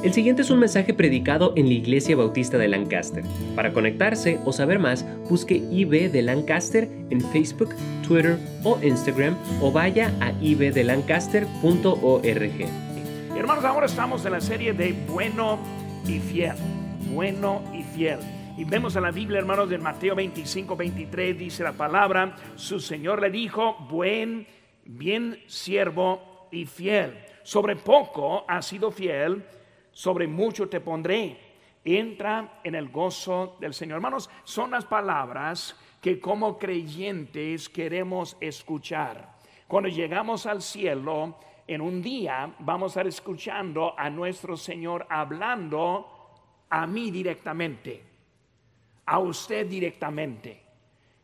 [0.00, 3.24] El siguiente es un mensaje predicado en la Iglesia Bautista de Lancaster.
[3.56, 7.74] Para conectarse o saber más, busque IB de Lancaster en Facebook,
[8.06, 13.36] Twitter o Instagram o vaya a ibdelancaster.org.
[13.36, 15.58] Hermanos, ahora estamos en la serie de bueno
[16.06, 16.54] y fiel.
[17.12, 18.20] Bueno y fiel.
[18.56, 23.20] Y vemos en la Biblia, hermanos, de Mateo 25, 23, dice la palabra, su Señor
[23.20, 24.46] le dijo, buen,
[24.84, 27.18] bien siervo y fiel.
[27.42, 29.42] Sobre poco has sido fiel
[29.98, 31.36] sobre mucho te pondré.
[31.84, 33.96] Entra en el gozo del Señor.
[33.96, 39.34] Hermanos, son las palabras que como creyentes queremos escuchar.
[39.66, 46.06] Cuando llegamos al cielo, en un día vamos a estar escuchando a nuestro Señor hablando
[46.70, 48.00] a mí directamente,
[49.04, 50.62] a usted directamente.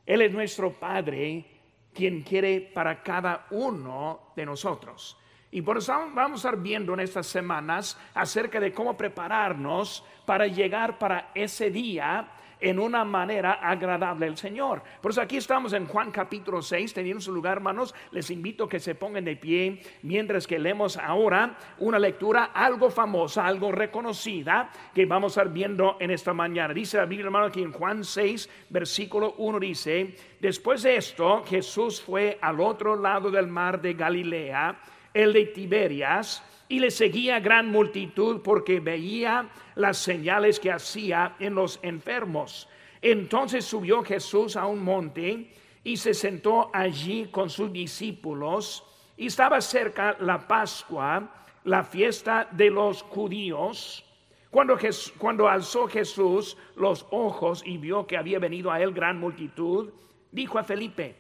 [0.05, 1.45] Él es nuestro Padre
[1.93, 5.17] quien quiere para cada uno de nosotros.
[5.55, 10.49] Y por eso vamos a estar viendo en estas semanas acerca de cómo prepararnos para
[10.49, 14.83] llegar para ese día en una manera agradable al Señor.
[15.01, 17.95] Por eso aquí estamos en Juan capítulo 6, teniendo su lugar, hermanos.
[18.11, 22.91] Les invito a que se pongan de pie mientras que leemos ahora una lectura algo
[22.91, 26.75] famosa, algo reconocida, que vamos a estar viendo en esta mañana.
[26.75, 32.03] Dice la Biblia, hermano, aquí en Juan 6, versículo 1 dice, después de esto, Jesús
[32.03, 34.81] fue al otro lado del mar de Galilea
[35.15, 41.55] el de Tiberias, y le seguía gran multitud porque veía las señales que hacía en
[41.55, 42.69] los enfermos.
[43.01, 45.51] Entonces subió Jesús a un monte
[45.85, 48.83] y se sentó allí con sus discípulos
[49.17, 51.31] y estaba cerca la Pascua,
[51.65, 54.05] la fiesta de los judíos.
[54.51, 54.79] Cuando,
[55.19, 59.93] cuando alzó Jesús los ojos y vio que había venido a él gran multitud,
[60.33, 61.15] dijo a Felipe,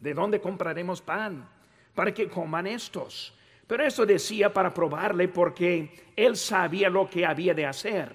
[0.00, 1.48] ¿de dónde compraremos pan?
[1.96, 3.32] Para que coman estos.
[3.66, 8.14] Pero eso decía para probarle porque él sabía lo que había de hacer.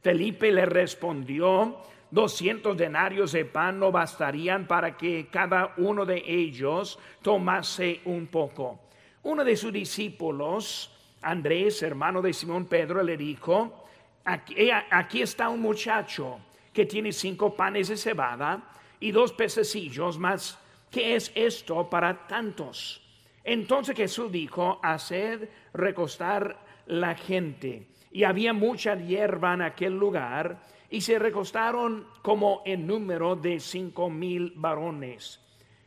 [0.00, 1.78] Felipe le respondió,
[2.10, 8.78] doscientos denarios de pan no bastarían para que cada uno de ellos tomase un poco.
[9.24, 10.92] Uno de sus discípulos,
[11.22, 13.86] Andrés, hermano de Simón Pedro, le dijo,
[14.24, 16.38] aquí, aquí está un muchacho
[16.72, 18.62] que tiene cinco panes de cebada
[19.00, 20.58] y dos pececillos más.
[20.90, 23.01] ¿Qué es esto para tantos?
[23.44, 27.88] Entonces Jesús dijo, haced recostar la gente.
[28.10, 34.10] Y había mucha hierba en aquel lugar, y se recostaron como en número de cinco
[34.10, 35.40] mil varones.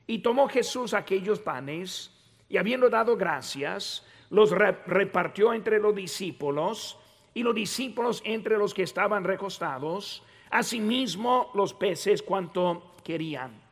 [0.07, 2.11] Y tomó Jesús aquellos panes,
[2.49, 6.97] y habiendo dado gracias, los repartió entre los discípulos,
[7.33, 13.64] y los discípulos entre los que estaban recostados, asimismo los peces cuanto querían.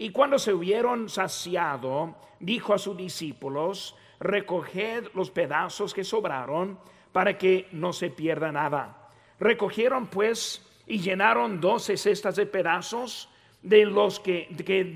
[0.00, 6.78] Y cuando se hubieron saciado, dijo a sus discípulos, recoged los pedazos que sobraron
[7.12, 9.10] para que no se pierda nada.
[9.38, 13.28] Recogieron pues y llenaron doce cestas de pedazos
[13.60, 14.48] de los que,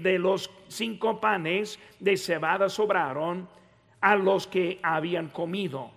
[0.03, 3.47] de los cinco panes de cebada sobraron
[4.01, 5.91] a los que habían comido.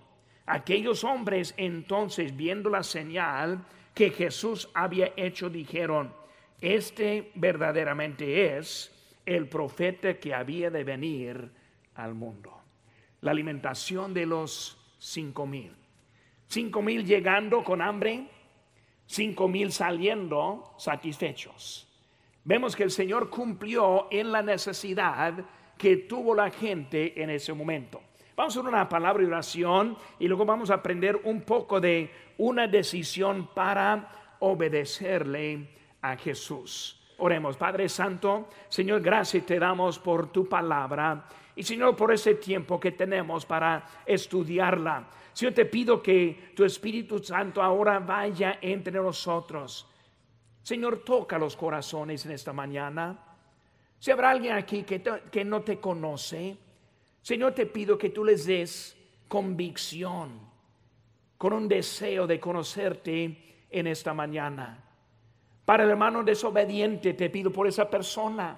[0.44, 3.64] Aquellos hombres entonces viendo la señal
[3.94, 6.12] que Jesús había hecho dijeron,
[6.60, 8.94] este verdaderamente es
[9.36, 11.50] el profeta que había de venir
[11.94, 12.56] al mundo.
[13.20, 15.74] La alimentación de los cinco mil.
[16.46, 18.26] Cinco mil llegando con hambre,
[19.06, 21.86] cinco mil saliendo satisfechos.
[22.44, 25.44] Vemos que el Señor cumplió en la necesidad
[25.76, 28.00] que tuvo la gente en ese momento.
[28.34, 32.10] Vamos a hacer una palabra de oración y luego vamos a aprender un poco de
[32.38, 35.68] una decisión para obedecerle
[36.00, 36.97] a Jesús.
[37.18, 42.78] Oremos, Padre Santo, Señor, gracias te damos por tu palabra y Señor por ese tiempo
[42.78, 45.08] que tenemos para estudiarla.
[45.32, 49.88] Señor, te pido que tu Espíritu Santo ahora vaya entre nosotros.
[50.62, 53.18] Señor, toca los corazones en esta mañana.
[53.98, 56.56] Si habrá alguien aquí que, que no te conoce,
[57.20, 58.96] Señor, te pido que tú les des
[59.26, 60.40] convicción,
[61.36, 64.87] con un deseo de conocerte en esta mañana.
[65.68, 68.56] Para el hermano desobediente te pido por esa persona.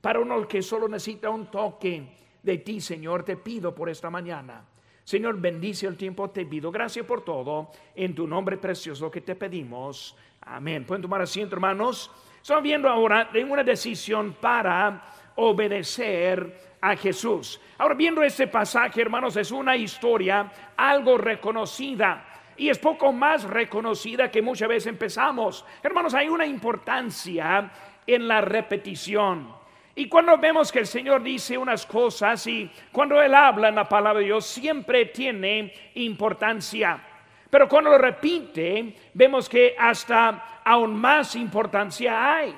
[0.00, 4.64] Para uno que solo necesita un toque de ti, Señor, te pido por esta mañana.
[5.04, 6.72] Señor, bendice el tiempo, te pido.
[6.72, 7.70] Gracias por todo.
[7.94, 10.16] En tu nombre precioso que te pedimos.
[10.40, 10.86] Amén.
[10.86, 12.10] Pueden tomar asiento, hermanos.
[12.40, 15.04] Estamos viendo ahora una decisión para
[15.36, 17.60] obedecer a Jesús.
[17.76, 24.30] Ahora, viendo este pasaje, hermanos, es una historia algo reconocida y es poco más reconocida
[24.30, 25.64] que muchas veces empezamos.
[25.82, 27.70] Hermanos, hay una importancia
[28.06, 29.54] en la repetición.
[29.94, 33.88] Y cuando vemos que el Señor dice unas cosas y cuando Él habla en la
[33.88, 36.98] palabra de Dios, siempre tiene importancia.
[37.50, 42.54] Pero cuando lo repite, vemos que hasta aún más importancia hay.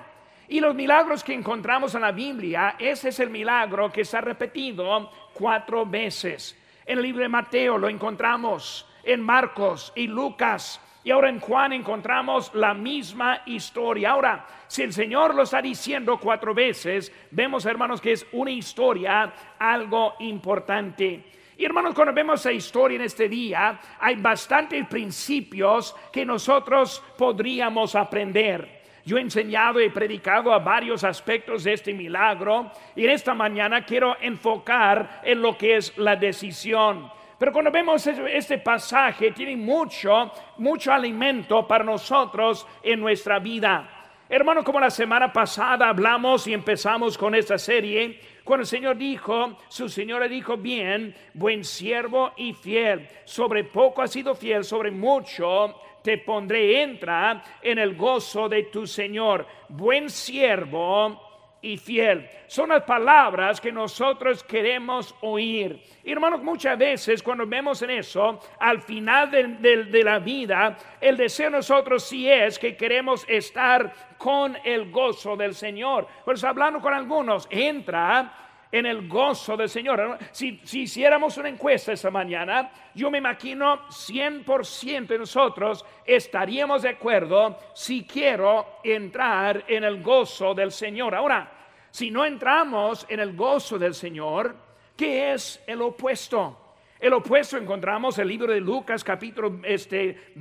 [0.47, 5.11] Y los milagros que encontramos en la Biblia, ese es el milagro que está repetido
[5.33, 6.57] cuatro veces.
[6.87, 11.75] En el libro de Mateo lo encontramos, en Marcos y Lucas, y ahora en Juan
[11.75, 14.13] encontramos la misma historia.
[14.13, 19.33] Ahora, si el Señor lo está diciendo cuatro veces, vemos hermanos que es una historia
[19.59, 21.25] algo importante.
[21.59, 27.95] Y hermanos, cuando vemos esa historia en este día, hay bastantes principios que nosotros podríamos
[27.95, 28.83] aprender.
[29.05, 33.85] Yo he enseñado y predicado a varios aspectos de este milagro y en esta mañana
[33.85, 37.13] quiero enfocar en lo que es la decisión.
[37.39, 43.91] Pero cuando vemos este pasaje, tiene mucho, mucho alimento para nosotros en nuestra vida.
[44.29, 49.59] Hermano, como la semana pasada hablamos y empezamos con esta serie, cuando el Señor dijo,
[49.69, 55.75] su Señor dijo, bien, buen siervo y fiel, sobre poco has sido fiel, sobre mucho
[56.05, 59.47] te pondré, entra en el gozo de tu Señor.
[59.71, 61.24] Buen siervo
[61.65, 62.29] y fiel.
[62.47, 65.83] Son las palabras que nosotros queremos oír.
[66.05, 71.47] Y hermanos, muchas veces cuando vemos en eso, al final de, la vida, el deseo
[71.47, 76.07] de nosotros sí es que queremos estar con el gozo del Señor.
[76.25, 78.33] Pues hablando con algunos, entra
[78.71, 80.19] en el gozo del Señor.
[80.33, 86.91] Si, si hiciéramos una encuesta esta mañana, yo me imagino 100% de nosotros estaríamos de
[86.91, 91.15] acuerdo si quiero entrar en el gozo del Señor.
[91.15, 91.54] Ahora,
[91.95, 94.57] si no entramos en el gozo del Señor,
[94.97, 96.75] ¿qué es el opuesto?
[96.99, 100.33] El opuesto encontramos el libro de Lucas capítulo este,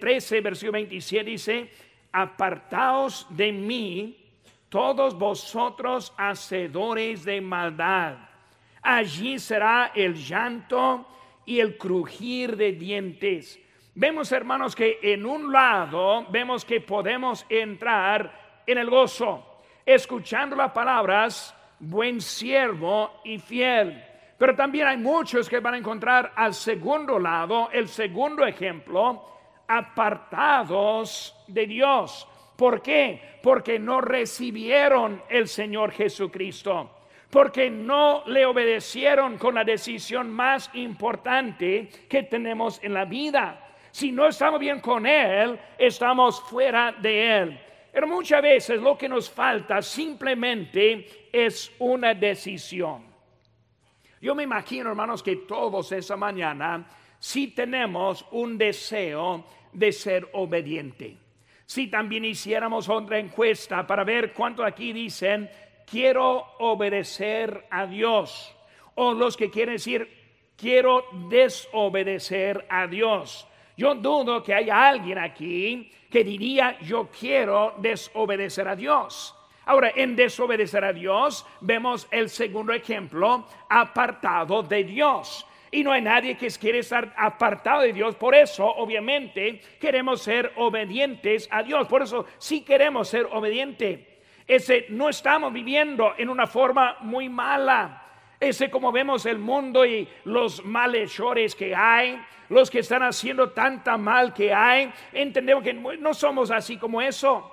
[0.00, 1.70] 13, versículo 27, dice,
[2.12, 4.24] apartaos de mí
[4.70, 8.16] todos vosotros hacedores de maldad.
[8.80, 11.06] Allí será el llanto
[11.44, 13.60] y el crujir de dientes.
[13.94, 19.51] Vemos, hermanos, que en un lado vemos que podemos entrar en el gozo,
[19.84, 24.02] escuchando las palabras, buen siervo y fiel.
[24.38, 29.24] Pero también hay muchos que van a encontrar al segundo lado, el segundo ejemplo,
[29.68, 32.26] apartados de Dios.
[32.56, 33.38] ¿Por qué?
[33.42, 36.90] Porque no recibieron el Señor Jesucristo.
[37.30, 43.74] Porque no le obedecieron con la decisión más importante que tenemos en la vida.
[43.90, 47.60] Si no estamos bien con Él, estamos fuera de Él.
[47.92, 53.04] Pero muchas veces lo que nos falta simplemente es una decisión.
[54.20, 61.16] Yo me imagino, hermanos, que todos esa mañana sí tenemos un deseo de ser obediente.
[61.66, 65.50] Si también hiciéramos otra encuesta para ver cuánto aquí dicen,
[65.86, 68.54] quiero obedecer a Dios.
[68.94, 70.08] O los que quieren decir,
[70.56, 73.46] quiero desobedecer a Dios.
[73.82, 79.34] Yo dudo que haya alguien aquí que diría, yo quiero desobedecer a Dios.
[79.64, 86.00] Ahora, en desobedecer a Dios, vemos el segundo ejemplo, apartado de Dios y no hay
[86.00, 88.14] nadie que quiere estar apartado de Dios.
[88.14, 91.88] Por eso, obviamente, queremos ser obedientes a Dios.
[91.88, 93.98] Por eso, sí queremos ser obedientes.
[94.46, 98.01] Ese no estamos viviendo en una forma muy mala.
[98.42, 103.96] Ese como vemos el mundo y los malhechores que hay, los que están haciendo tanta
[103.96, 107.48] mal que hay, entendemos que no somos así como eso.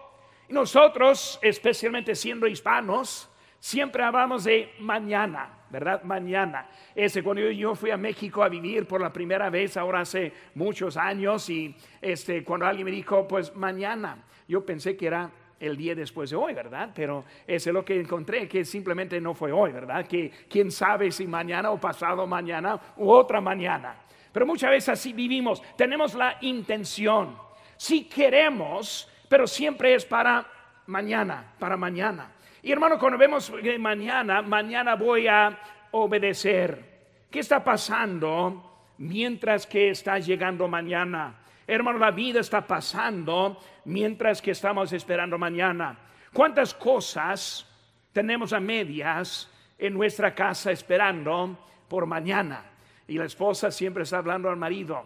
[0.48, 3.30] Nosotros, especialmente siendo hispanos,
[3.60, 5.58] siempre hablamos de mañana.
[5.70, 6.02] ¿verdad?
[6.02, 6.68] Mañana.
[6.96, 10.98] Ese, cuando yo, fui a México a vivir por la primera vez, ahora hace muchos
[10.98, 14.18] años, y este, cuando alguien me dijo, pues mañana,
[14.48, 16.90] yo pensé que era el día después de hoy, ¿verdad?
[16.94, 20.06] Pero ese es lo que encontré, que simplemente no fue hoy, ¿verdad?
[20.08, 23.96] Que quién sabe si mañana o pasado mañana u otra mañana.
[24.32, 27.38] Pero muchas veces así vivimos, tenemos la intención,
[27.78, 30.46] si queremos, pero siempre es para
[30.88, 32.32] mañana, para mañana.
[32.62, 35.58] Y hermano, cuando vemos mañana, mañana voy a
[35.92, 36.90] obedecer.
[37.30, 41.36] ¿Qué está pasando mientras que está llegando mañana?
[41.72, 46.00] Hermano, la vida está pasando mientras que estamos esperando mañana.
[46.34, 47.64] ¿Cuántas cosas
[48.12, 49.48] tenemos a medias
[49.78, 52.64] en nuestra casa esperando por mañana?
[53.08, 55.06] Y la esposa siempre está hablando al marido.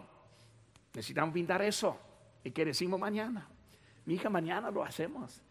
[0.94, 2.00] Necesitamos pintar eso.
[2.42, 3.46] ¿Y qué decimos mañana?
[4.06, 5.42] Mi hija, mañana lo hacemos.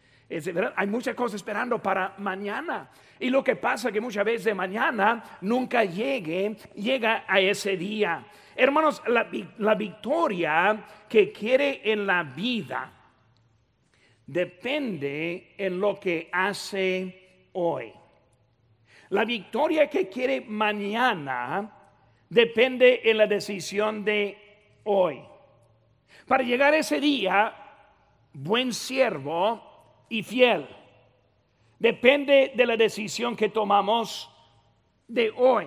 [0.74, 2.90] Hay muchas cosas esperando para mañana.
[3.20, 8.26] Y lo que pasa que muchas veces de mañana nunca llegue, llega a ese día.
[8.56, 12.92] Hermanos, la, victoria que quiere en la vida
[14.26, 17.92] depende en lo que hace hoy.
[19.10, 21.70] La victoria que quiere mañana
[22.28, 24.38] depende en la decisión de
[24.84, 25.20] hoy.
[26.26, 27.54] Para llegar a ese día,
[28.32, 30.66] buen siervo y fiel.
[31.78, 34.30] Depende de la decisión que tomamos
[35.08, 35.66] de hoy.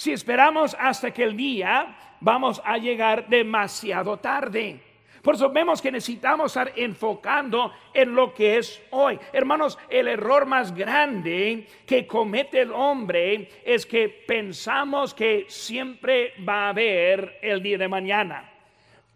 [0.00, 4.80] Si esperamos hasta que el día, vamos a llegar demasiado tarde.
[5.20, 9.18] Por eso vemos que necesitamos estar enfocando en lo que es hoy.
[9.30, 16.64] Hermanos, el error más grande que comete el hombre es que pensamos que siempre va
[16.64, 18.49] a haber el día de mañana.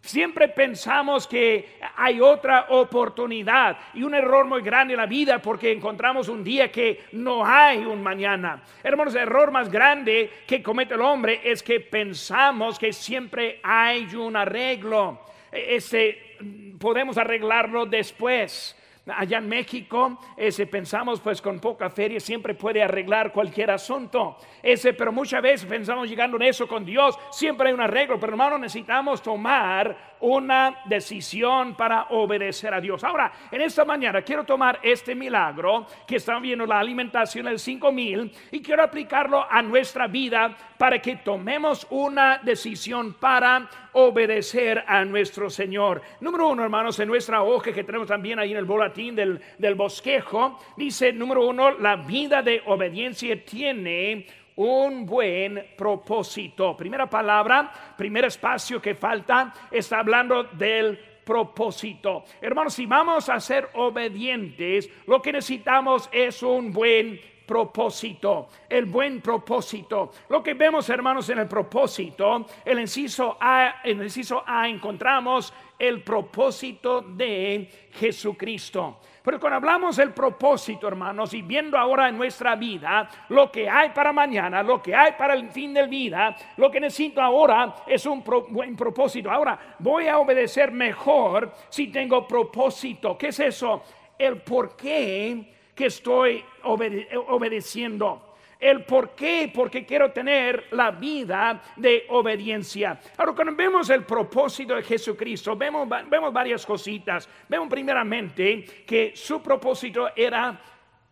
[0.05, 5.73] Siempre pensamos que hay otra oportunidad y un error muy grande en la vida porque
[5.73, 8.63] encontramos un día que no hay un mañana.
[8.83, 14.15] Hermanos, el error más grande que comete el hombre es que pensamos que siempre hay
[14.15, 15.21] un arreglo.
[15.51, 16.37] Ese,
[16.79, 18.77] podemos arreglarlo después.
[19.07, 24.39] Allá en México, ese pensamos pues con poca feria siempre puede arreglar cualquier asunto.
[24.63, 28.33] Ese, pero muchas veces pensamos llegando en eso con Dios, siempre hay un arreglo, pero
[28.33, 33.05] hermano necesitamos tomar una decisión para obedecer a Dios.
[33.05, 38.33] Ahora, en esta mañana quiero tomar este milagro que están viendo la alimentación del 5000
[38.51, 45.51] y quiero aplicarlo a nuestra vida para que tomemos una decisión para obedecer a nuestro
[45.51, 46.01] Señor.
[46.21, 49.75] Número uno, hermanos, en nuestra hoja que tenemos también ahí en el boletín del, del
[49.75, 56.77] bosquejo, dice número uno, la vida de obediencia tiene un buen propósito.
[56.77, 62.25] Primera palabra, primer espacio que falta, está hablando del propósito.
[62.41, 69.21] Hermanos, si vamos a ser obedientes, lo que necesitamos es un buen propósito, el buen
[69.21, 70.13] propósito.
[70.29, 76.03] Lo que vemos, hermanos, en el propósito, el inciso A, el inciso A encontramos el
[76.03, 79.01] propósito de Jesucristo.
[79.25, 83.89] Pero cuando hablamos del propósito, hermanos, y viendo ahora en nuestra vida lo que hay
[83.89, 88.05] para mañana, lo que hay para el fin del vida, lo que necesito ahora es
[88.05, 89.31] un buen propósito.
[89.31, 93.17] Ahora voy a obedecer mejor si tengo propósito.
[93.17, 93.83] ¿Qué es eso?
[94.19, 98.24] El por qué que estoy obedeciendo
[98.59, 102.99] el por qué, porque quiero tener la vida de obediencia.
[103.17, 107.29] Ahora, cuando vemos el propósito de Jesucristo, vemos, vemos varias cositas.
[107.49, 110.61] Vemos primeramente que su propósito era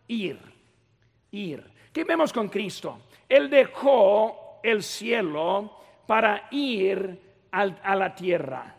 [0.07, 0.39] ir,
[1.31, 1.63] ir.
[1.91, 3.01] ¿Qué vemos con Cristo?
[3.29, 7.19] Él dejó el cielo para ir
[7.51, 8.75] a la tierra.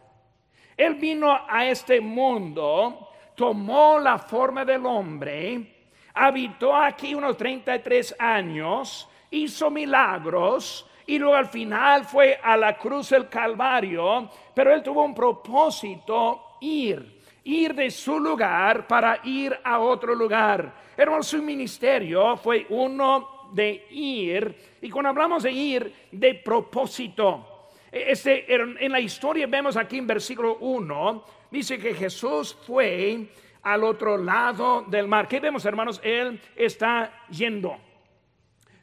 [0.77, 5.74] Él vino a este mundo, tomó la forma del hombre,
[6.15, 13.11] habitó aquí unos 33 años, hizo milagros y luego al final fue a la cruz
[13.11, 19.81] del Calvario, pero él tuvo un propósito, ir, ir de su lugar para ir a
[19.81, 20.73] otro lugar.
[20.97, 27.51] Pero su ministerio fue uno de ir, y cuando hablamos de ir, de propósito.
[27.93, 33.29] Este, en la historia vemos aquí en versículo 1, dice que Jesús fue
[33.65, 35.27] al otro lado del mar.
[35.27, 36.01] ¿Qué vemos, hermanos?
[36.05, 37.77] Él está yendo.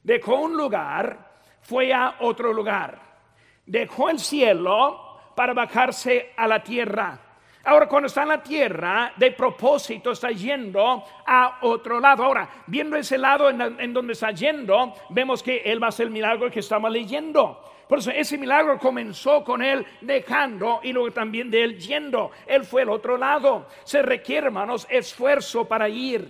[0.04, 3.00] Dejó un lugar, fue a otro lugar.
[3.66, 7.20] Dejó el cielo para bajarse a la tierra.
[7.64, 12.24] Ahora, cuando está en la tierra, de propósito está yendo a otro lado.
[12.24, 16.12] Ahora, viendo ese lado en, donde está yendo, vemos que Él va a hacer el
[16.12, 17.64] milagro que estamos leyendo.
[17.92, 22.32] Por eso ese milagro comenzó con él dejando y luego también de él yendo.
[22.48, 23.68] Él fue al otro lado.
[23.84, 26.26] Se requiere, hermanos, esfuerzo para ir.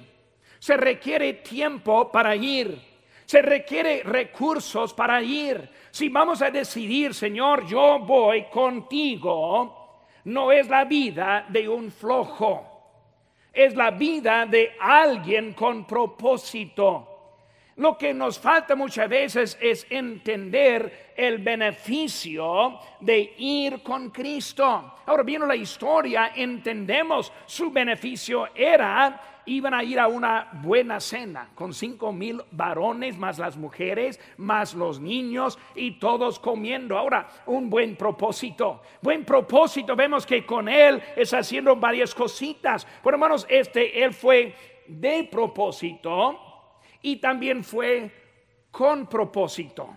[0.57, 2.81] Se requiere tiempo para ir.
[3.25, 5.69] Se requiere recursos para ir.
[5.91, 9.80] Si vamos a decidir, Señor, yo voy contigo,
[10.25, 12.67] no es la vida de un flojo.
[13.53, 17.07] Es la vida de alguien con propósito.
[17.77, 24.95] Lo que nos falta muchas veces es entender el beneficio de ir con Cristo.
[25.05, 31.49] Ahora, viendo la historia, entendemos su beneficio era iban a ir a una buena cena
[31.55, 36.97] con cinco mil varones, más las mujeres, más los niños y todos comiendo.
[36.97, 38.81] Ahora, un buen propósito.
[39.01, 42.87] Buen propósito, vemos que con él está haciendo varias cositas.
[43.03, 44.53] Bueno, hermanos, este, él fue
[44.87, 46.39] de propósito
[47.01, 48.11] y también fue
[48.71, 49.95] con propósito.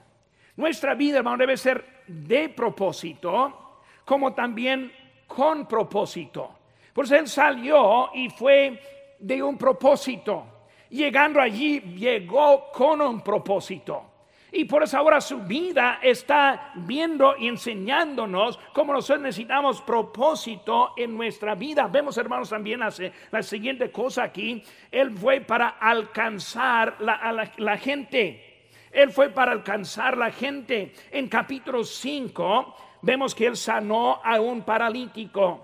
[0.57, 4.93] Nuestra vida, hermano, debe ser de propósito, como también
[5.27, 6.59] con propósito.
[6.93, 8.81] Por eso él salió y fue
[9.25, 10.47] de un propósito.
[10.91, 14.11] Llegando allí, llegó con un propósito.
[14.53, 21.17] Y por eso ahora su vida está viendo y enseñándonos cómo nosotros necesitamos propósito en
[21.17, 21.89] nuestra vida.
[21.89, 24.63] Vemos, hermanos, también hace la siguiente cosa aquí.
[24.93, 28.69] Él fue para alcanzar la, la gente.
[28.93, 30.93] Él fue para alcanzar la gente.
[31.11, 35.61] En capítulo 5 vemos que él sanó a un paralítico.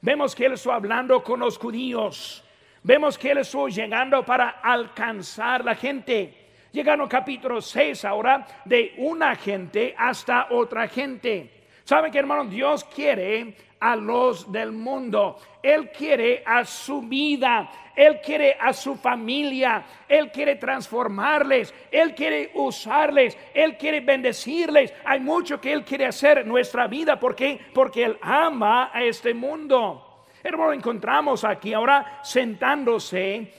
[0.00, 2.42] Vemos que él estuvo hablando con los judíos.
[2.86, 6.32] Vemos que él estuvo llegando para alcanzar la gente.
[6.70, 11.50] Llegando capítulo 6 ahora de una gente hasta otra gente.
[11.82, 12.44] ¿Saben que hermano?
[12.44, 15.36] Dios quiere a los del mundo.
[15.60, 17.68] Él quiere a su vida.
[17.96, 19.84] Él quiere a su familia.
[20.08, 21.74] Él quiere transformarles.
[21.90, 23.36] Él quiere usarles.
[23.52, 24.94] Él quiere bendecirles.
[25.04, 27.18] Hay mucho que Él quiere hacer en nuestra vida.
[27.18, 27.58] ¿Por qué?
[27.74, 30.15] Porque Él ama a este mundo.
[30.46, 33.52] Hermano, encontramos aquí ahora sentándose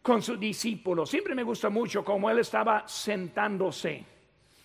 [0.00, 1.10] con sus discípulos.
[1.10, 4.02] Siempre me gusta mucho cómo Él estaba sentándose,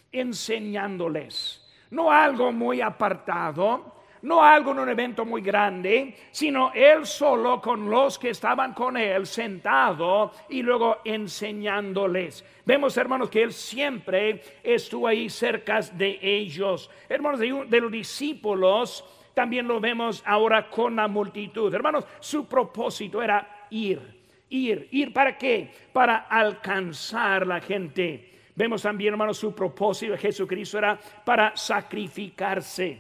[0.10, 1.70] enseñándoles.
[1.92, 7.90] No algo muy apartado, no algo en un evento muy grande, sino él solo con
[7.90, 12.44] los que estaban con él sentado y luego enseñándoles.
[12.66, 16.90] Vemos, hermanos, que él siempre estuvo ahí cerca de ellos.
[17.08, 19.06] Hermanos, de, los discípulos,
[19.38, 21.72] también lo vemos ahora con la multitud.
[21.72, 24.02] Hermanos, su propósito era ir.
[24.50, 25.72] Ir, ir para qué?
[25.94, 28.34] Para alcanzar la gente.
[28.56, 33.00] Vemos también, hermanos, su propósito de Jesucristo era para sacrificarse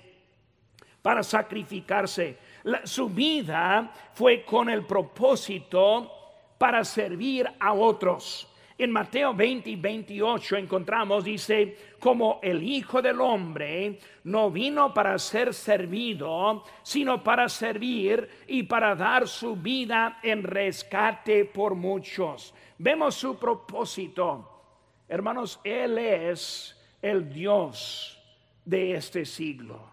[1.01, 2.37] para sacrificarse.
[2.83, 6.11] su vida fue con el propósito
[6.57, 8.47] para servir a otros.
[8.79, 15.17] En Mateo 20 y 28 encontramos, dice, como el Hijo del Hombre no vino para
[15.17, 22.53] ser servido, sino para servir y para dar su vida en rescate por muchos.
[22.77, 24.61] Vemos su propósito.
[25.07, 28.21] Hermanos, Él es el Dios
[28.63, 29.89] de este siglo.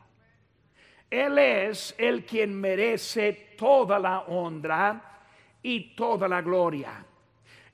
[1.08, 5.22] Él es el quien merece toda la honra
[5.62, 7.06] y toda la gloria.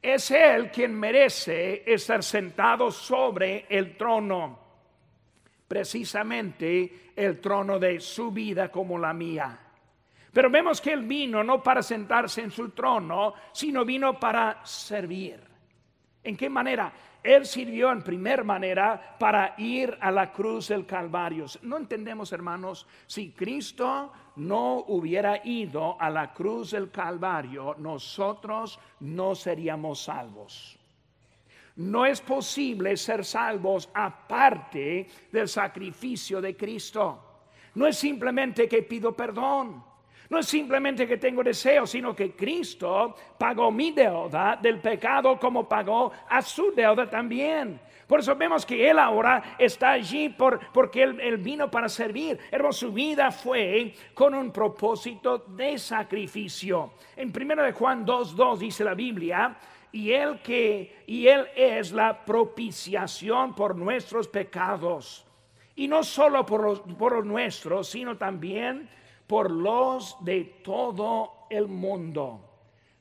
[0.02, 4.58] Es Él quien merece estar sentado sobre el trono,
[5.68, 9.58] precisamente el trono de su vida como la mía.
[10.32, 15.40] Pero vemos que Él vino no para sentarse en su trono, sino vino para servir.
[16.22, 16.92] ¿En qué manera?
[17.22, 21.44] Él sirvió en primer manera para ir a la cruz del Calvario.
[21.62, 29.34] No entendemos, hermanos, si Cristo no hubiera ido a la cruz del Calvario, nosotros no
[29.34, 30.78] seríamos salvos.
[31.76, 37.22] No es posible ser salvos aparte del sacrificio de Cristo.
[37.74, 39.89] No es simplemente que pido perdón.
[40.30, 45.68] No es simplemente que tengo deseo, sino que Cristo pagó mi deuda del pecado como
[45.68, 47.80] pagó a su deuda también.
[48.06, 52.38] Por eso vemos que Él ahora está allí por, porque él, vino para servir.
[52.50, 56.92] Hermano, su vida fue con un propósito de sacrificio.
[57.16, 59.56] En 1 de Juan 2.2 dice la Biblia,
[59.90, 65.26] y él que y él es la propiciación por nuestros pecados
[65.74, 68.88] y no solo por por los nuestros sino también
[69.30, 72.40] por los de todo el mundo.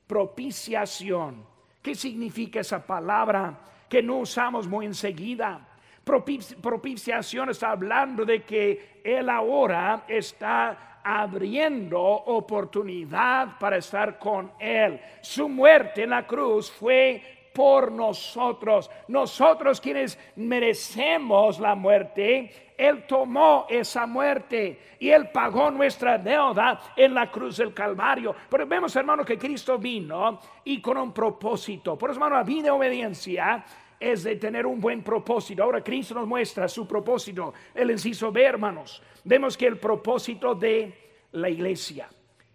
[0.06, 1.44] Propiciación.
[1.82, 5.66] ¿Qué significa esa palabra que no usamos muy enseguida?
[6.04, 15.00] propiciación está hablando de que Él ahora está abriendo oportunidad para estar con Él.
[15.22, 18.90] Su muerte en la cruz fue por nosotros.
[19.08, 27.14] Nosotros quienes merecemos la muerte, Él tomó esa muerte y Él pagó nuestra deuda en
[27.14, 28.34] la cruz del Calvario.
[28.48, 31.96] Pero vemos, hermano, que Cristo vino y con un propósito.
[31.98, 33.64] Por eso, hermano, la vida de obediencia
[34.00, 35.62] es de tener un buen propósito.
[35.62, 37.52] Ahora Cristo nos muestra su propósito.
[37.74, 39.02] El inciso B, hermanos.
[39.24, 40.92] Vemos que el propósito de
[41.32, 42.08] la iglesia.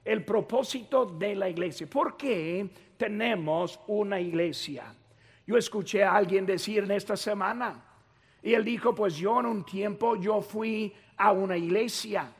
[0.03, 1.87] El propósito de la iglesia.
[1.87, 2.67] ¿Por qué?
[2.97, 4.93] Tenemos una iglesia.
[5.45, 7.83] Yo escuché a alguien decir en esta semana,
[8.41, 12.31] y él dijo, pues yo en un tiempo yo fui a una iglesia,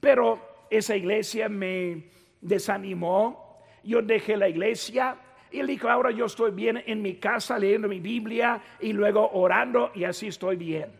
[0.00, 2.04] pero esa iglesia me
[2.40, 5.16] desanimó, yo dejé la iglesia,
[5.50, 9.30] y él dijo, ahora yo estoy bien en mi casa leyendo mi Biblia y luego
[9.32, 10.92] orando y así estoy bien.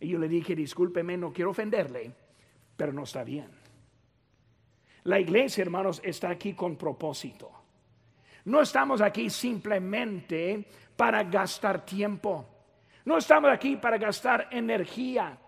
[0.00, 2.12] Y yo le dije, discúlpeme, no quiero ofenderle,
[2.76, 3.48] pero no está bien.
[5.04, 7.50] La iglesia, hermanos, está aquí con propósito.
[8.44, 12.46] No estamos aquí simplemente para gastar tiempo.
[13.04, 15.38] No estamos aquí para gastar energía.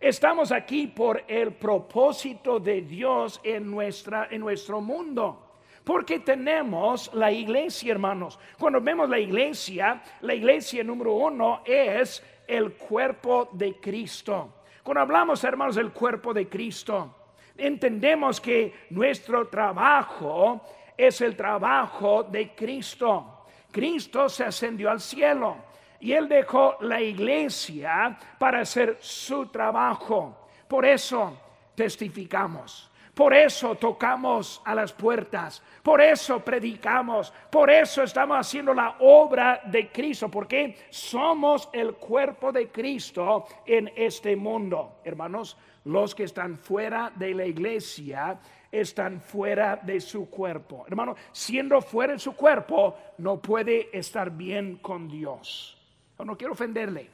[0.00, 5.52] Estamos aquí por el propósito de Dios en, nuestra, en nuestro mundo.
[5.82, 8.38] Porque tenemos la iglesia, hermanos.
[8.58, 14.62] Cuando vemos la iglesia, la iglesia número uno es el cuerpo de Cristo.
[14.82, 17.14] Cuando hablamos, hermanos, del cuerpo de Cristo,
[17.56, 20.62] entendemos que nuestro trabajo
[20.96, 23.46] es el trabajo de Cristo.
[23.70, 25.56] Cristo se ascendió al cielo
[26.00, 30.48] y él dejó la iglesia para hacer su trabajo.
[30.68, 31.36] Por eso
[31.74, 32.90] testificamos.
[33.14, 39.60] Por eso tocamos a las puertas, por eso predicamos, por eso estamos haciendo la obra
[39.66, 44.96] de Cristo, porque somos el cuerpo de Cristo en este mundo.
[45.04, 48.36] Hermanos, los que están fuera de la iglesia
[48.80, 50.84] están fuera de su cuerpo.
[50.86, 55.78] Hermano, siendo fuera de su cuerpo, no puede estar bien con Dios.
[56.18, 57.10] No quiero ofenderle,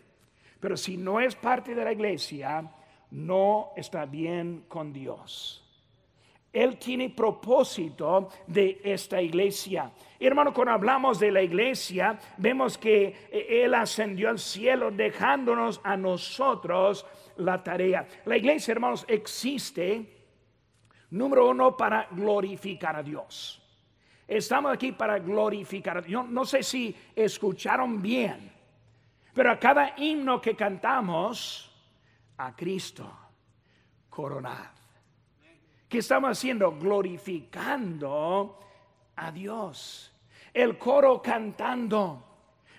[0.59, 2.71] pero si no es parte de la iglesia,
[3.11, 5.65] no está bien con Dios.
[6.53, 9.93] Él tiene propósito de esta iglesia.
[10.19, 15.97] Hermano, cuando hablamos de la iglesia, vemos que eh, Él ascendió al cielo dejándonos a
[15.97, 18.07] nosotros la tarea.
[18.25, 20.20] La iglesia, hermanos, existe,
[21.11, 23.63] número uno, para glorificar a Dios.
[24.27, 26.29] Estamos aquí para glorificar a Dios.
[26.29, 28.53] No sé si escucharon bien,
[29.35, 31.71] pero a cada himno que cantamos,
[32.37, 33.13] a Cristo
[34.09, 34.81] coronado.
[35.89, 36.73] ¿Qué estamos haciendo?
[36.73, 38.59] Glorificando
[39.17, 40.13] a Dios.
[40.55, 42.25] El coro cantando.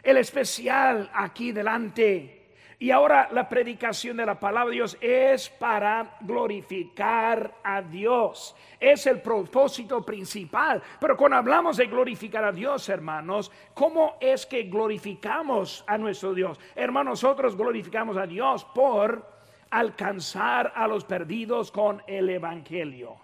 [0.02, 2.40] El especial aquí delante.
[2.82, 8.56] Y ahora la predicación de la palabra de Dios es para glorificar a Dios.
[8.80, 10.82] Es el propósito principal.
[11.00, 16.60] Pero cuando hablamos de glorificar a Dios, hermanos, ¿cómo es que glorificamos a nuestro Dios?
[16.74, 19.30] Hermanos, nosotros glorificamos a Dios por
[19.70, 23.15] alcanzar a los perdidos con el Evangelio.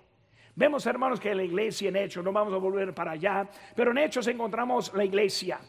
[0.53, 3.97] Vemos, hermanos, que la iglesia en Hechos, no vamos a volver para allá, pero en
[3.97, 5.59] Hechos encontramos la iglesia.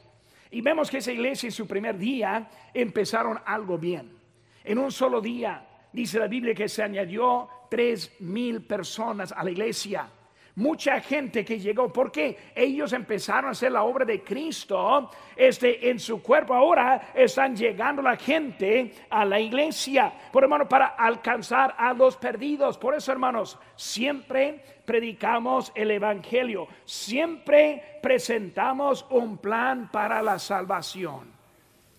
[0.51, 4.19] Y vemos que esa iglesia en su primer día empezaron algo bien.
[4.65, 9.51] En un solo día, dice la Biblia que se añadió tres mil personas a la
[9.51, 10.11] iglesia
[10.59, 16.01] mucha gente que llegó, porque ellos empezaron a hacer la obra de Cristo este, en
[16.01, 16.53] su cuerpo.
[16.53, 22.77] Ahora están llegando la gente a la iglesia, por hermano, para alcanzar a los perdidos.
[22.77, 31.31] Por eso, hermanos, siempre predicamos el Evangelio, siempre presentamos un plan para la salvación.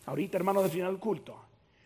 [0.06, 1.46] Ahorita, hermano, de final del culto,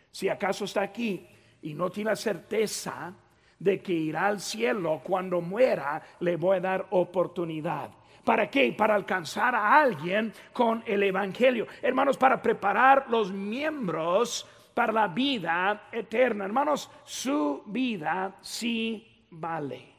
[0.09, 1.27] si acaso está aquí
[1.61, 3.13] y no tiene la certeza,
[3.63, 7.89] de que irá al cielo cuando muera, le voy a dar oportunidad.
[8.25, 8.73] ¿Para qué?
[8.77, 11.67] Para alcanzar a alguien con el Evangelio.
[11.81, 16.45] Hermanos, para preparar los miembros para la vida eterna.
[16.45, 19.93] Hermanos, su vida sí vale.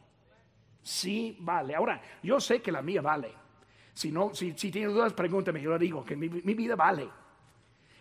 [0.83, 1.74] Sí vale.
[1.74, 3.33] Ahora, yo sé que la mía vale.
[3.94, 5.61] Si, no, si, si tiene dudas, pregúnteme.
[5.61, 7.09] Yo le digo que mi vida vale.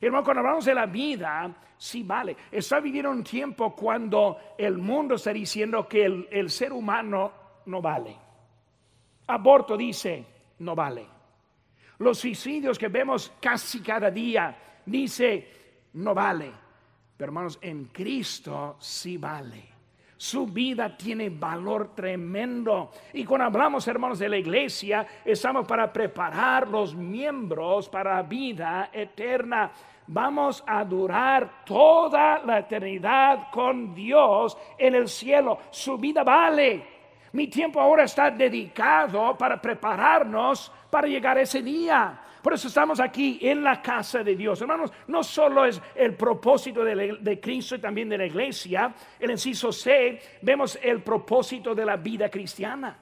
[0.06, 2.36] Hermano, cuando hablamos de la vida, sí vale.
[2.52, 7.32] Está viviendo un tiempo cuando el mundo está diciendo que el, ser humano
[7.66, 8.16] no vale.
[9.28, 10.26] Aborto dice,
[10.60, 11.08] no vale.
[12.00, 15.48] Los suicidios que vemos casi cada día dice,
[15.94, 16.52] no vale.
[17.16, 19.74] Pero hermanos, en Cristo sí vale.
[20.18, 22.92] Su vida tiene valor tremendo.
[23.14, 28.90] Y cuando hablamos, hermanos, de la iglesia, estamos para preparar los miembros para la vida
[28.94, 29.72] eterna
[30.08, 35.60] vamos a durar toda la eternidad con Dios en el cielo.
[35.70, 36.94] Su vida vale.
[37.34, 42.20] Mi tiempo ahora está dedicado para prepararnos para llegar ese día.
[42.44, 44.62] Por eso estamos aquí en la casa de Dios.
[44.62, 48.94] Hermanos, no solo es el propósito de, Cristo y también de la iglesia.
[49.18, 52.98] El inciso C, vemos el propósito de la vida cristiana.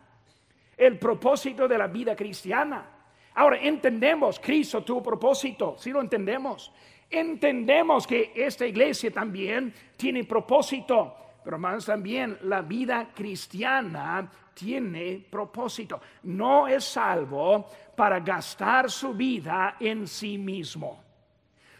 [0.77, 2.85] El propósito de la vida cristiana.
[3.33, 6.71] Ahora entendemos, Cristo tuvo propósito, si lo entendemos.
[7.11, 15.99] Entendemos que esta iglesia también tiene propósito, pero más también la vida cristiana tiene propósito.
[16.23, 21.03] No es salvo para gastar su vida en sí mismo.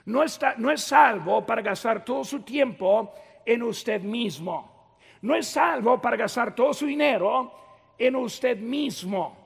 [0.06, 3.14] No, está, no es salvo para gastar todo su tiempo
[3.46, 4.98] en usted mismo.
[5.22, 7.54] No es salvo para gastar todo su dinero
[7.98, 9.41] en usted mismo.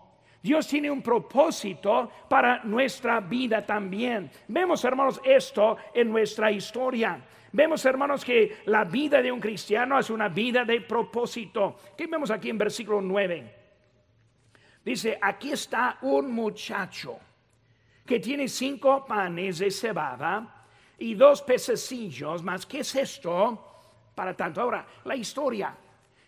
[0.46, 4.30] Dios tiene un propósito para nuestra vida también.
[4.48, 7.20] Vemos, hermanos, esto en nuestra historia.
[7.52, 11.78] Vemos, hermanos, que la vida de un cristiano es una vida de propósito.
[11.98, 13.56] ¿Qué vemos aquí en versículo 9?
[14.86, 17.18] Dice, aquí está un muchacho
[18.06, 20.68] que tiene cinco panes de cebada
[21.00, 22.68] y dos pececillos más.
[22.68, 23.66] ¿Qué es esto?
[24.14, 25.76] Para tanto, ahora, la historia.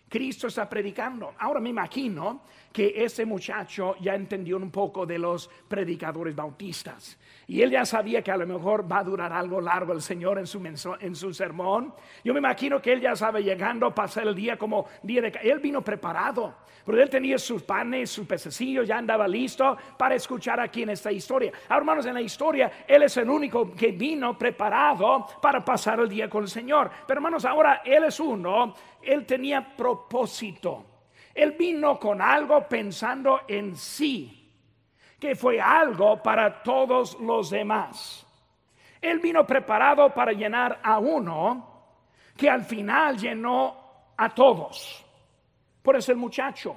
[0.08, 1.34] Cristo está predicando.
[1.38, 2.42] Ahora me imagino
[2.72, 7.18] que ese muchacho ya entendió un poco de los predicadores bautistas.
[7.46, 10.38] Y él ya sabía que a lo mejor va a durar algo largo el Señor
[10.38, 10.62] en su,
[11.00, 11.94] en su sermón.
[12.22, 15.32] Yo me imagino que él ya sabe llegando a pasar el día como día de...
[15.42, 20.60] Él vino preparado, pero él tenía sus panes, sus pececillos, ya andaba listo para escuchar
[20.60, 21.52] aquí en esta historia.
[21.68, 26.08] Ahora, hermanos, en la historia, él es el único que vino preparado para pasar el
[26.08, 26.90] día con el Señor.
[27.06, 28.74] Pero hermanos, ahora él es uno,
[29.08, 30.84] él tenía propósito.
[31.34, 34.34] Él vino con algo pensando en sí
[35.18, 38.26] que fue algo para todos los demás.
[39.00, 41.86] Él vino preparado para llenar a uno
[42.36, 45.04] que al final llenó a todos.
[45.80, 46.76] Por eso el muchacho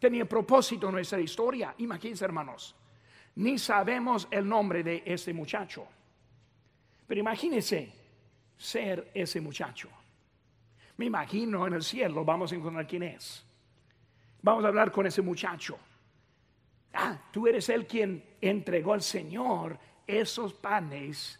[0.00, 1.74] tenía propósito en nuestra historia.
[1.78, 2.74] Imagínense, hermanos,
[3.36, 5.86] ni sabemos el nombre de ese muchacho.
[7.06, 7.92] Pero imagínense
[8.56, 9.88] ser ese muchacho.
[10.96, 13.44] Me imagino en el cielo, vamos a encontrar quién es.
[14.42, 15.78] Vamos a hablar con ese muchacho.
[16.92, 21.38] Ah, tú eres el quien entregó al Señor esos panes.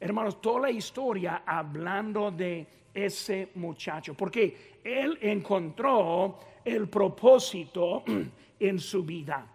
[0.00, 8.04] Hermanos, toda la historia hablando de ese muchacho, porque él encontró el propósito
[8.60, 9.46] en su vida.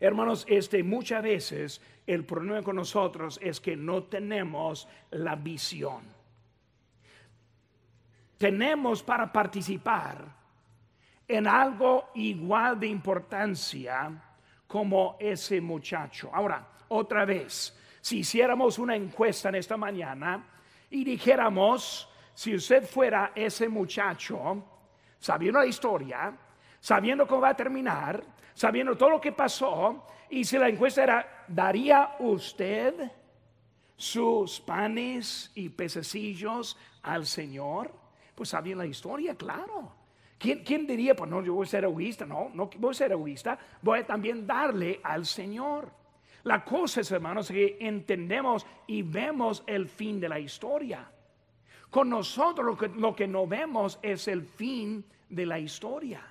[0.00, 6.13] Hermanos, este muchas veces el problema con nosotros es que no tenemos la visión.
[8.44, 10.22] Tenemos para participar
[11.26, 14.22] en algo igual de importancia
[14.66, 16.28] como ese muchacho.
[16.30, 20.44] Ahora, otra vez, si hiciéramos una encuesta en esta mañana
[20.90, 24.62] y dijéramos, si usted fuera ese muchacho,
[25.18, 26.36] sabiendo la historia,
[26.80, 31.44] sabiendo cómo va a terminar, sabiendo todo lo que pasó, y si la encuesta era,
[31.48, 33.10] ¿daría usted
[33.96, 38.03] sus panes y pececillos al Señor?
[38.34, 39.92] Pues sabiendo la historia, claro.
[40.38, 42.26] ¿Quién, diría, pues no, yo voy a ser egoísta?
[42.26, 45.90] No, no voy a ser egoísta, voy a también darle al Señor.
[46.42, 51.10] La cosa es, hermanos, que entendemos y vemos el fin de la historia.
[51.88, 56.22] Con nosotros lo que, lo que no vemos es el fin de la historia.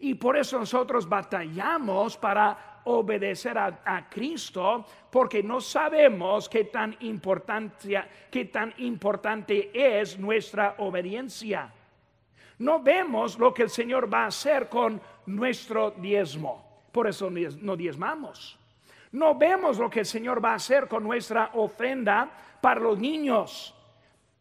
[0.00, 6.96] Y por eso nosotros batallamos para obedecer a, Cristo, porque no sabemos qué tan,
[8.30, 11.72] qué tan importante es nuestra obediencia
[12.60, 16.82] no vemos lo que el Señor va a hacer con nuestro diezmo.
[16.92, 18.58] Por eso no diezmamos.
[19.12, 23.74] No vemos lo que el Señor va a hacer con nuestra ofrenda para los niños,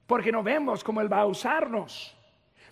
[0.05, 2.13] porque no vemos cómo Él va a usarnos.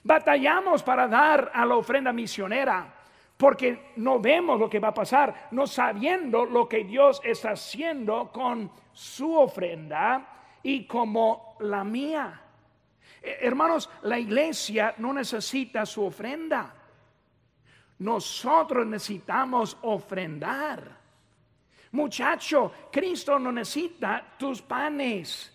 [0.04, 2.94] Batallamos para dar a la ofrenda misionera,
[3.38, 8.32] porque no vemos lo que va a pasar, no sabiendo lo que Dios está haciendo
[8.32, 12.42] con su ofrenda y como la mía.
[13.22, 16.74] Eh, hermanos, la iglesia no necesita su ofrenda.
[18.00, 20.98] Nosotros necesitamos ofrendar.
[21.92, 25.54] Muchacho, Cristo no necesita tus panes.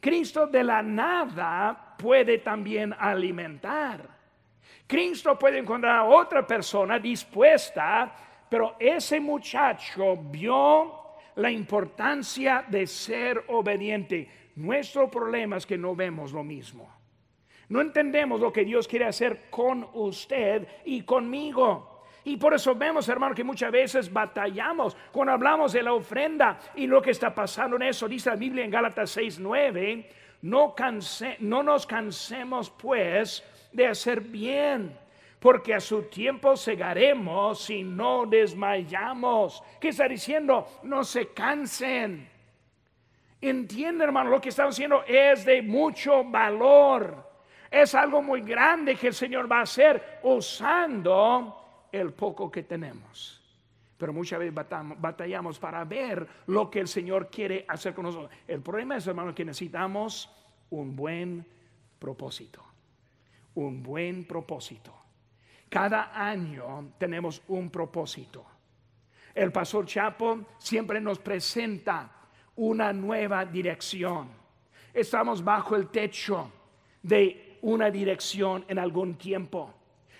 [0.00, 4.19] Cristo de la nada puede también alimentar.
[4.90, 8.12] Cristo puede encontrar a otra persona dispuesta,
[8.48, 14.50] pero ese muchacho vio la importancia de ser obediente.
[14.56, 16.92] Nuestro problema es que no vemos lo mismo.
[17.68, 22.02] No entendemos lo que Dios quiere hacer con usted y conmigo.
[22.24, 26.88] Y por eso vemos, hermano, que muchas veces batallamos cuando hablamos de la ofrenda y
[26.88, 28.08] lo que está pasando en eso.
[28.08, 30.04] Dice la Biblia en Gálatas 6:9,
[30.42, 30.74] no,
[31.38, 34.96] no nos cansemos pues de hacer bien,
[35.38, 39.62] porque a su tiempo segaremos si no desmayamos.
[39.80, 40.66] ¿Qué está diciendo?
[40.82, 42.28] No se cansen.
[43.40, 47.28] Entiende, hermano, lo que estamos haciendo es de mucho valor.
[47.70, 53.40] Es algo muy grande que el Señor va a hacer usando el poco que tenemos.
[53.96, 58.30] Pero muchas veces batallamos para ver lo que el Señor quiere hacer con nosotros.
[58.48, 60.30] El problema es, hermano, que necesitamos
[60.70, 61.46] un buen
[61.98, 62.69] propósito.
[63.60, 64.90] Un buen propósito.
[65.68, 68.42] Cada año tenemos un propósito.
[69.34, 72.10] El pastor Chapo siempre nos presenta
[72.56, 74.30] una nueva dirección.
[74.94, 76.50] Estamos bajo el techo
[77.02, 79.74] de una dirección en algún tiempo.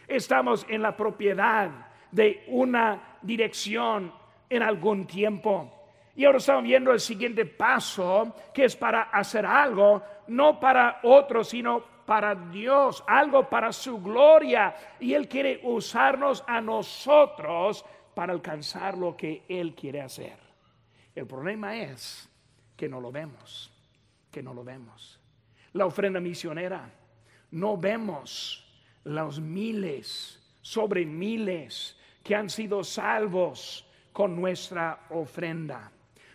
[0.07, 1.71] Estamos en la propiedad
[2.13, 4.13] de una dirección
[4.51, 5.87] en algún tiempo.
[6.15, 11.49] Y ahora estamos viendo el siguiente paso, que es para hacer algo, no para otros,
[11.49, 14.75] sino para Dios, algo para su gloria.
[14.99, 17.85] Y Él quiere usarnos a nosotros
[18.17, 20.37] para alcanzar lo que Él quiere hacer.
[21.15, 22.29] El problema es
[22.77, 23.73] que no lo vemos,
[24.29, 25.21] que no lo vemos.
[25.75, 26.91] La ofrenda misionera,
[27.53, 28.69] no vemos
[29.05, 35.93] los miles, sobre miles que han sido salvos con nuestra ofrenda.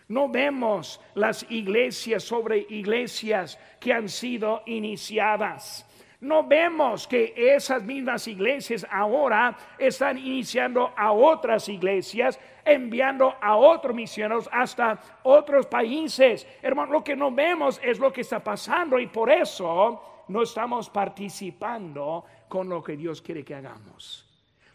[0.08, 5.86] No vemos las iglesias sobre iglesias que han sido iniciadas.
[6.22, 13.96] No vemos que esas mismas iglesias ahora están iniciando a otras iglesias, enviando a otros
[13.96, 16.48] misioneros hasta otros países.
[16.62, 20.90] Hermano, lo que no vemos es lo que está pasando y por eso no estamos
[20.90, 24.25] participando con lo que Dios quiere que hagamos.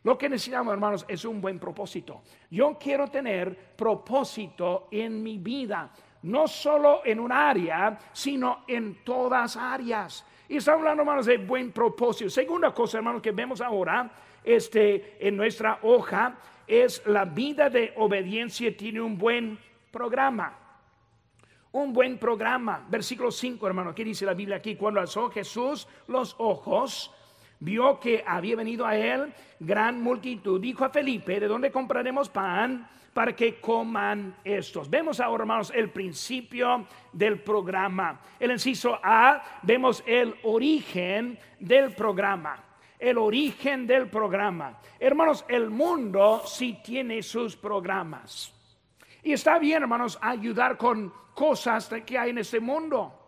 [0.03, 2.23] Lo que necesitamos, hermanos, es un buen propósito.
[2.51, 5.91] Yo quiero tener propósito en mi vida,
[6.23, 10.25] no solo en un área, sino en todas áreas.
[10.49, 12.31] Y estamos hablando, hermanos, de buen propósito.
[12.31, 14.11] Segunda cosa, hermanos, que vemos ahora
[14.43, 19.59] este, en nuestra hoja es la vida de obediencia tiene un buen
[19.91, 20.57] programa.
[21.73, 22.87] Un buen programa.
[22.89, 24.77] Versículo 5, hermano, ¿qué dice la Biblia aquí?
[24.77, 27.13] Cuando alzó Jesús los ojos,
[27.61, 30.61] vio que había venido a él gran multitud.
[30.61, 34.89] Dijo a Felipe, ¿de dónde compraremos pan para que coman estos?
[34.89, 38.21] Vemos ahora, hermanos, el principio del programa.
[38.39, 42.65] El inciso A, vemos el origen del programa.
[42.99, 44.79] El origen del programa.
[44.99, 48.55] Hermanos, el mundo sí tiene sus programas.
[49.23, 53.20] Y está bien, hermanos, ayudar con cosas que hay en este mundo.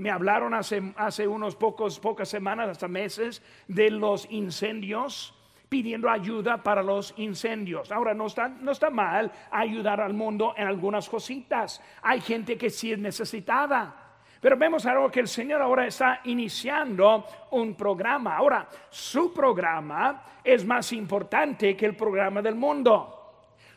[0.00, 5.34] Me hablaron hace, hace unos pocos, pocas semanas, hasta meses, de los incendios
[5.68, 7.92] pidiendo ayuda para los incendios.
[7.92, 11.82] Ahora, no está, no está mal ayudar al mundo en algunas cositas.
[12.02, 13.94] Hay gente que sí es necesitada.
[14.40, 18.38] Pero vemos algo que el Señor ahora está iniciando un programa.
[18.38, 23.19] Ahora, su programa es más importante que el programa del mundo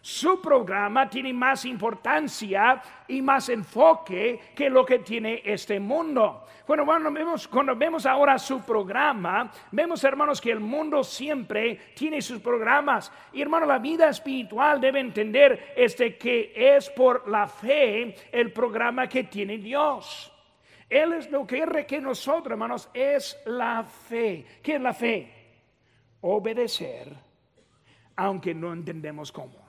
[0.03, 6.43] su programa tiene más importancia y más enfoque que lo que tiene este mundo.
[6.67, 12.21] Bueno, bueno vemos, cuando vemos ahora su programa, vemos hermanos que el mundo siempre tiene
[12.21, 13.13] sus programas.
[13.31, 19.07] Y hermano, la vida espiritual debe entender este que es por la fe el programa
[19.07, 20.33] que tiene Dios.
[20.89, 24.45] Él es lo que requiere nosotros, hermanos, es la fe.
[24.61, 25.31] ¿Qué es la fe?
[26.19, 27.07] Obedecer,
[28.17, 29.62] aunque no entendemos cómo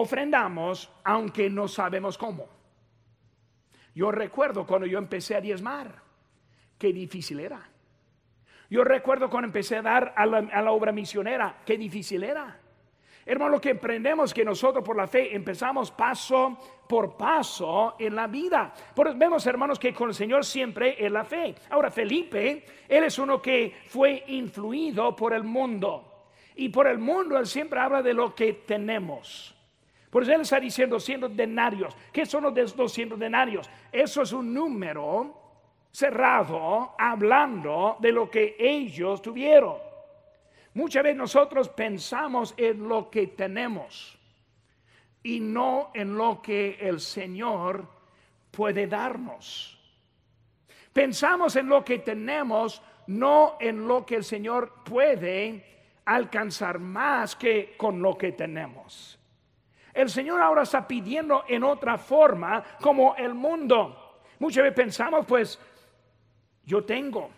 [0.00, 2.48] ofrendamos aunque no sabemos cómo.
[3.94, 6.02] Yo recuerdo cuando yo empecé a diezmar,
[6.78, 7.68] qué difícil era.
[8.68, 12.60] Yo recuerdo cuando empecé a dar a la, obra misionera, qué difícil era.
[13.26, 18.26] Hermano, lo que aprendemos que nosotros por la fe empezamos paso por paso en la
[18.26, 18.74] vida.
[18.94, 21.54] Por vemos, hermanos, que con el Señor siempre es la fe.
[21.70, 26.26] Ahora, Felipe, él es uno que fue influido por el mundo.
[26.56, 29.54] Y por el mundo él siempre habla de lo que tenemos.
[30.14, 31.92] Por eso él está diciendo 200 denarios.
[32.12, 33.68] ¿Qué son los 200 denarios?
[33.90, 35.34] Eso es un número
[35.90, 39.74] cerrado hablando de lo que ellos tuvieron.
[40.74, 44.16] Muchas veces nosotros pensamos en lo que tenemos
[45.20, 47.84] y no en lo que el Señor
[48.52, 49.76] puede darnos.
[50.92, 57.74] Pensamos en lo que tenemos, no en lo que el Señor puede alcanzar más que
[57.76, 59.18] con lo que tenemos.
[59.94, 64.18] El Señor ahora está pidiendo en otra forma como el mundo.
[64.40, 65.58] Muchas veces pensamos, pues,
[66.64, 67.30] yo tengo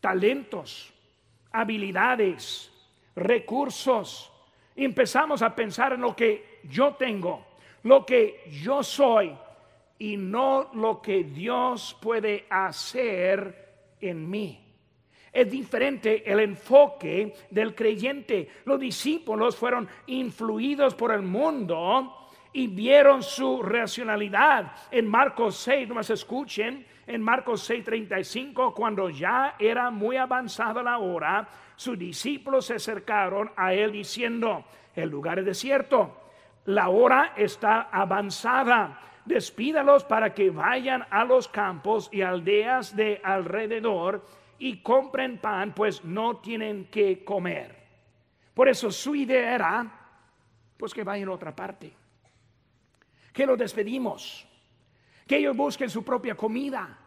[0.00, 0.92] talentos,
[1.52, 2.72] habilidades,
[3.14, 4.32] recursos.
[4.74, 7.46] Empezamos a pensar en lo que yo tengo,
[7.82, 9.36] lo que yo soy
[9.98, 14.67] y no lo que Dios puede hacer en mí.
[15.32, 18.48] Es diferente el enfoque del creyente.
[18.64, 24.72] Los discípulos fueron influidos por el mundo y vieron su racionalidad.
[24.90, 30.98] En Marcos 6, no más escuchen, en Marcos 6:35, cuando ya era muy avanzada la
[30.98, 34.64] hora, sus discípulos se acercaron a él diciendo,
[34.94, 36.16] el lugar es desierto,
[36.66, 44.22] la hora está avanzada, despídalos para que vayan a los campos y aldeas de alrededor
[44.58, 47.76] y compren pan, pues no tienen que comer.
[48.54, 49.86] Por eso su idea era,
[50.76, 51.92] pues que vayan a otra parte,
[53.32, 54.46] que los despedimos,
[55.26, 56.98] que ellos busquen su propia comida.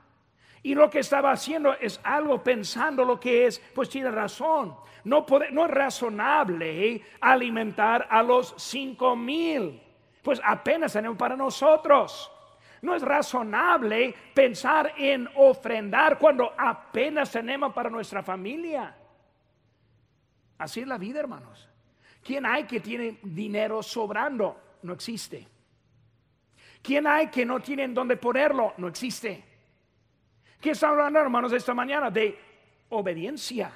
[0.63, 4.75] Y lo que estaba haciendo es algo pensando lo que es, pues tiene razón.
[5.03, 9.81] No, no es razonable alimentar a los cinco mil,
[10.21, 12.31] pues apenas tenemos para nosotros.
[12.81, 18.95] No es razonable pensar en ofrendar cuando apenas tenemos para nuestra familia.
[20.57, 21.67] Así es la vida, hermanos.
[22.23, 24.77] ¿Quién hay que tiene dinero sobrando?
[24.83, 25.47] No existe.
[26.81, 28.73] ¿Quién hay que no tienen dónde ponerlo?
[28.77, 29.43] No existe.
[30.59, 32.09] ¿Qué está hablando, hermanos, esta mañana?
[32.09, 32.37] De
[32.89, 33.71] obediencia.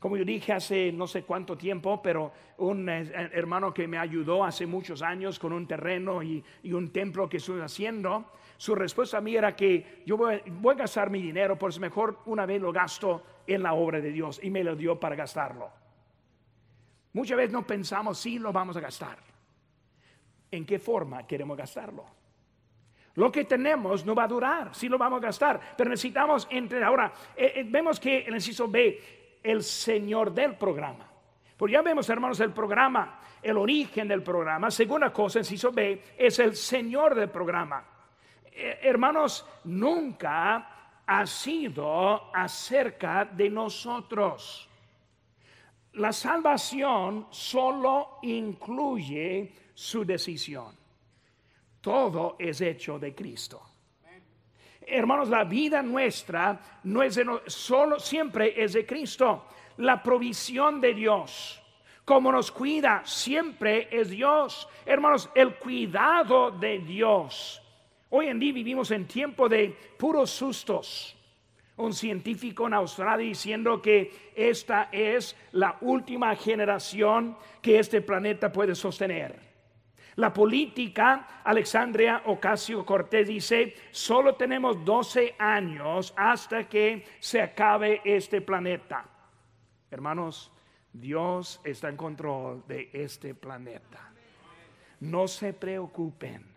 [0.00, 4.42] Como yo dije hace no sé cuánto tiempo, pero un eh, hermano que me ayudó
[4.42, 6.42] hace muchos años con un terreno y,
[6.72, 10.40] un templo que estoy haciendo, su respuesta a mí era que yo voy,
[10.70, 14.40] a gastar mi dinero, pues mejor una vez lo gasto en la obra de Dios
[14.42, 15.70] y me lo dio para gastarlo.
[17.12, 19.18] Muchas veces no pensamos si lo vamos a gastar.
[20.50, 22.06] ¿En qué forma queremos gastarlo?
[23.16, 26.82] Lo que tenemos no va a durar, si lo vamos a gastar, pero necesitamos entre
[26.82, 27.12] ahora.
[27.36, 31.08] Eh, eh, vemos que el inciso B el señor del programa.
[31.56, 34.70] Porque ya vemos, hermanos, el programa, el origen del programa.
[34.70, 37.84] Segunda cosa, inciso B, es el señor del programa.
[38.52, 44.68] Eh, hermanos, nunca ha sido acerca de nosotros.
[45.94, 50.76] La salvación solo incluye su decisión.
[51.80, 53.69] Todo es hecho de Cristo
[54.90, 59.46] hermanos, la vida nuestra no es de solo, siempre es de Cristo.
[59.78, 61.60] La provisión de Dios,
[62.04, 64.68] como nos cuida, siempre es Dios.
[64.84, 67.62] Hermanos, el cuidado de Dios.
[68.10, 71.16] Hoy en día vivimos en tiempo de puros sustos.
[71.76, 78.74] Un científico en Australia diciendo que esta es la última generación que este planeta puede
[78.74, 79.49] sostener.
[80.16, 88.40] La política, Alexandria Ocasio Cortés dice, solo tenemos 12 años hasta que se acabe este
[88.40, 89.04] planeta.
[89.90, 90.50] Hermanos,
[90.92, 94.12] Dios está en control de este planeta.
[95.00, 96.50] No se preocupen.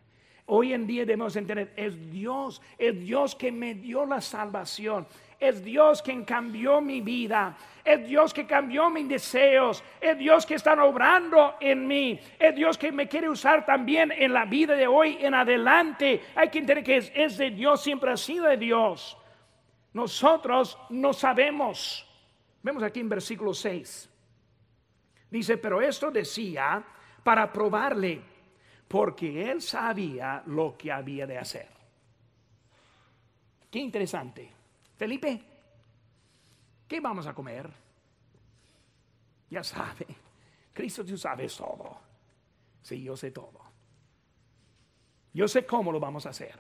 [0.46, 5.08] Hoy en día debemos entender, es Dios, es Dios que me dio la salvación.
[5.44, 7.58] Es Dios quien cambió mi vida.
[7.84, 9.84] Es Dios que cambió mis deseos.
[10.00, 12.18] Es Dios que está obrando en mí.
[12.40, 16.24] Es Dios que me quiere usar también en la vida de hoy en adelante.
[16.34, 19.18] Hay que entender que es, de Dios, siempre ha sido de Dios.
[19.92, 22.08] Nosotros no sabemos.
[22.62, 24.10] Vemos aquí en versículo 6.
[25.30, 26.82] Dice, pero esto decía
[27.22, 28.22] para probarle,
[28.88, 31.68] porque él sabía lo que había de hacer.
[33.70, 34.63] Qué interesante.
[34.96, 35.44] Felipe,
[36.88, 37.70] ¿qué vamos a comer?
[39.50, 40.08] Ya sabe,
[40.74, 42.00] Cristo tú sabes todo.
[42.82, 43.62] Sí, yo sé todo.
[45.34, 46.60] Yo sé cómo lo vamos a hacer.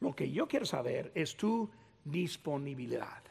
[0.00, 1.70] Lo que yo quiero saber es tu
[2.04, 3.22] disponibilidad.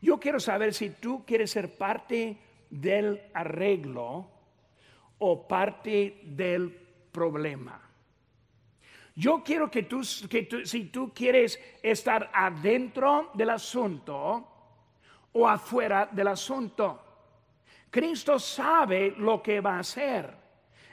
[0.00, 2.38] Yo quiero saber si tú quieres ser parte
[2.70, 4.30] del arreglo
[5.18, 6.70] o parte del
[7.12, 7.83] problema.
[9.16, 14.48] Yo quiero que tú, que si tú quieres estar adentro del asunto
[15.32, 17.00] o afuera del asunto,
[17.90, 20.44] Cristo sabe lo que va a hacer.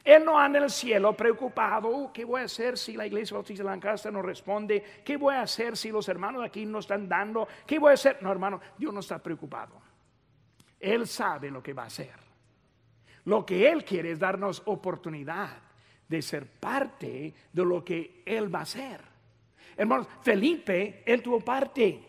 [0.03, 3.35] Él no anda en el cielo preocupado, uh, ¿qué voy a hacer si la iglesia
[3.35, 5.01] bautista de Lancaster no responde?
[5.03, 7.47] ¿Qué voy a hacer si los hermanos aquí no están dando?
[7.65, 8.17] ¿Qué voy a hacer?
[8.21, 9.79] No, hermano, Dios no está preocupado.
[10.79, 12.13] Él sabe lo que va a hacer.
[13.25, 15.70] Lo que Él quiere es darnos oportunidad
[16.11, 18.99] de ser parte de lo que Él va a hacer.
[19.77, 21.99] Hermanos, Felipe, Él tuvo parte.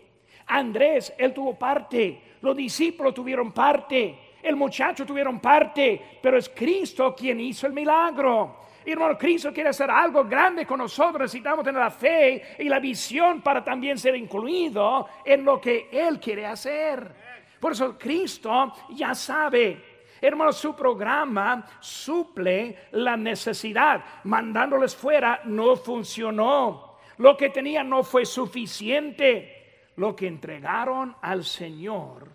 [0.49, 2.21] Andrés, Él tuvo parte.
[2.41, 4.19] Los discípulos tuvieron parte.
[4.43, 6.19] El muchacho tuvieron parte.
[6.21, 8.63] Pero es Cristo quien hizo el milagro.
[8.85, 11.21] Hermano, Cristo quiere hacer algo grande con nosotros.
[11.21, 16.19] Necesitamos tener la fe y la visión para también ser incluido en lo que Él
[16.19, 17.23] quiere hacer.
[17.61, 19.92] Por eso Cristo ya sabe
[20.25, 24.05] Hermanos, su programa suple la necesidad.
[24.23, 26.97] Mandándoles fuera no funcionó.
[27.19, 29.91] Lo que tenían no fue suficiente.
[29.97, 32.31] Lo que entregaron al Señor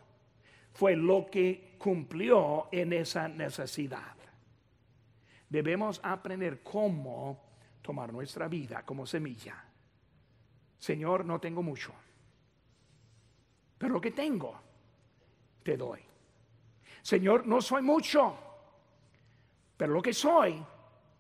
[0.74, 4.18] fue lo que cumplió en esa necesidad.
[5.48, 7.42] Debemos aprender cómo
[7.82, 9.64] tomar nuestra vida como semilla.
[10.78, 11.94] Señor, no tengo mucho,
[13.78, 14.60] pero lo que tengo,
[15.64, 16.07] te doy.
[17.08, 18.38] Señor, no soy mucho,
[19.78, 20.62] pero lo que soy,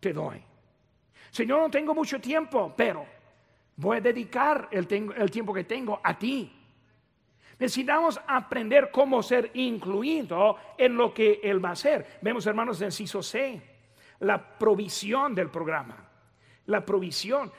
[0.02, 0.44] te doy.
[1.32, 3.06] Señor, no tengo mucho tiempo, pero
[3.78, 6.52] voy a dedicar el, tiempo que tengo a ti.
[7.58, 12.20] Necesitamos aprender cómo ser incluido en lo que Él va a hacer.
[12.22, 13.62] Vemos, hermanos, en CISO C,
[14.20, 16.06] la provisión del programa.
[16.66, 17.50] La provisión.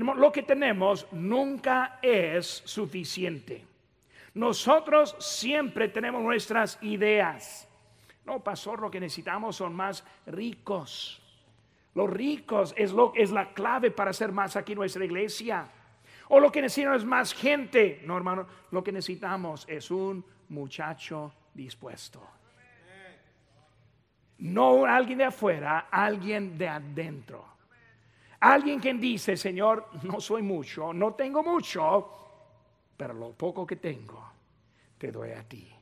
[0.00, 3.66] Lo que tenemos nunca es suficiente.
[4.32, 7.65] Nosotros siempre tenemos nuestras ideas.
[8.26, 11.22] No, pastor, lo que necesitamos son más ricos.
[11.94, 15.70] Los ricos es, lo, es la clave para ser más aquí en nuestra iglesia.
[16.28, 18.02] O lo que necesitamos es más gente.
[18.04, 22.20] No, hermano, lo que necesitamos es un muchacho dispuesto.
[24.38, 27.44] No alguien de afuera, alguien de adentro.
[28.40, 32.10] Alguien quien dice, Señor, no soy mucho, no tengo mucho,
[32.96, 34.22] pero lo poco que tengo,
[34.98, 35.75] te doy a ti.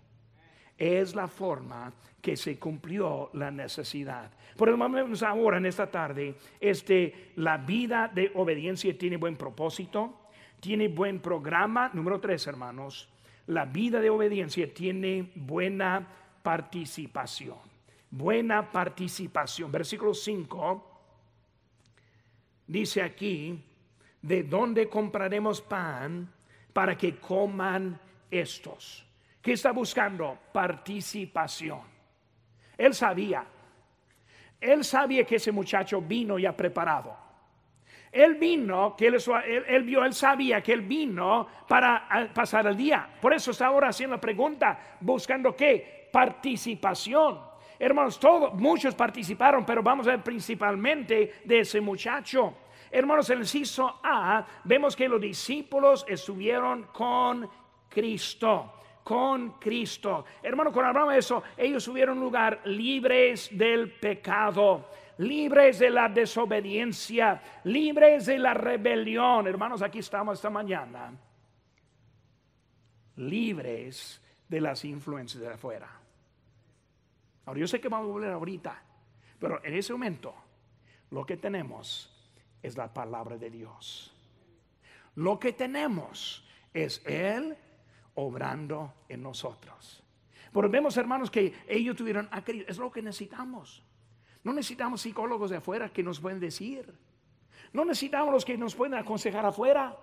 [0.79, 4.31] Es la forma que se cumplió la necesidad.
[4.57, 10.29] Por el momento ahora en esta tarde, este, la vida de obediencia tiene buen propósito,
[10.61, 11.91] tiene buen programa.
[11.93, 13.09] Número tres, hermanos,
[13.47, 16.07] la vida de obediencia tiene buena
[16.43, 17.59] participación.
[18.11, 19.71] Buena participación.
[19.71, 20.91] Versículo 5
[22.67, 23.63] dice aquí,
[24.23, 26.33] ¿de dónde compraremos pan
[26.73, 27.99] para que coman
[28.31, 29.05] estos?
[29.45, 30.39] ¿Qué está buscando?
[30.51, 31.83] Participación.
[32.79, 33.45] Él sabía,
[34.59, 37.15] él sabía que ese muchacho vino ya preparado.
[38.11, 43.07] Él vino, que él, vio, él sabía que él vino para pasar el día.
[43.21, 46.09] Por eso está ahora haciendo la pregunta, buscando qué?
[46.11, 47.39] Participación.
[47.79, 52.55] Hermanos, todos, muchos participaron, pero vamos a ver principalmente de ese muchacho.
[52.91, 57.47] Hermanos, en el inciso A, vemos que los discípulos estuvieron con
[57.91, 58.74] Cristo
[59.05, 60.25] con Cristo.
[60.43, 67.41] Hermano, cuando hablamos de eso, ellos tuvieron lugar libres del pecado, libres de la desobediencia,
[67.65, 69.47] libres de la rebelión.
[69.47, 71.13] Hermanos, aquí estamos esta mañana,
[73.17, 76.01] libres de las influencias de afuera.
[77.45, 78.83] Ahora, yo sé que vamos a volver ahorita,
[79.39, 80.35] pero en ese momento
[81.11, 82.11] lo que tenemos
[82.63, 84.11] es la palabra de Dios.
[85.17, 87.55] Lo que tenemos es Él
[88.15, 90.03] obrando en nosotros.
[90.53, 93.83] Pero vemos, hermanos, que ellos tuvieron a Es lo que necesitamos.
[94.45, 96.95] No necesitamos psicólogos de afuera que nos pueden decir.
[97.73, 99.97] No necesitamos los que nos pueden aconsejar afuera.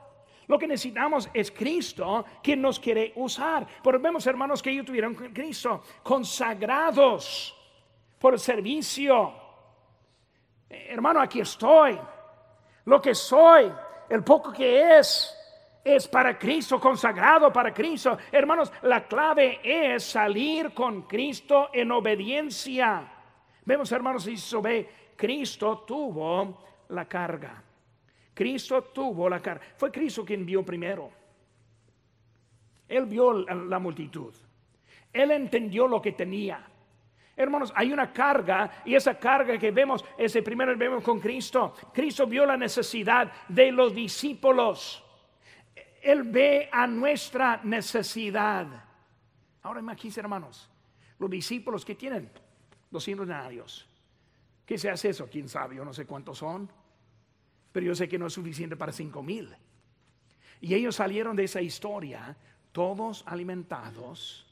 [0.48, 3.66] Lo que necesitamos es Cristo quien nos quiere usar.
[3.82, 7.56] Pero vemos, hermanos, que ellos tuvieron Cristo consagrados
[8.20, 9.34] por el servicio.
[10.70, 11.98] Eh, hermano, aquí estoy.
[12.86, 13.72] Lo que soy,
[14.10, 15.34] el poco que es,
[15.84, 18.18] es para Cristo, consagrado para Cristo.
[18.32, 23.08] Hermanos, la clave es salir con Cristo en obediencia.
[23.66, 27.64] Vemos, hermanos, y ve, Cristo tuvo la carga.
[28.34, 29.66] Cristo tuvo la carga.
[29.78, 31.12] Fue Cristo quien vio primero.
[32.88, 34.34] Él vio la multitud.
[35.14, 36.68] Él entendió lo que tenía.
[37.36, 41.74] Hermanos, hay una carga y esa carga que vemos, ese primero vemos con Cristo.
[41.94, 45.04] Cristo vio la necesidad de los discípulos.
[46.02, 48.68] Él ve a nuestra necesidad.
[49.62, 50.70] Ahora imagínense, hermanos,
[51.20, 52.30] los discípulos que tienen
[52.90, 53.88] 200 denarios.
[54.66, 55.28] ¿Qué se hace eso?
[55.30, 55.76] ¿Quién sabe?
[55.76, 56.70] Yo no sé cuántos son.
[57.72, 59.56] Pero yo sé que no es suficiente para cinco mil.
[60.60, 62.36] Y ellos salieron de esa historia,
[62.72, 64.46] todos alimentados,